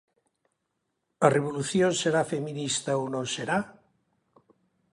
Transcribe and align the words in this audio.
A 1.25 1.27
revolución 1.37 1.91
será 2.01 2.21
feminista 2.33 2.91
ou 2.99 3.05
non 3.13 3.25
será? 3.35 3.59